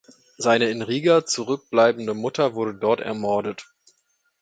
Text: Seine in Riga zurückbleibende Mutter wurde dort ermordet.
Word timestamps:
Seine 0.39 0.71
in 0.71 0.81
Riga 0.81 1.27
zurückbleibende 1.27 2.15
Mutter 2.15 2.55
wurde 2.55 2.73
dort 2.73 3.01
ermordet. 3.01 3.67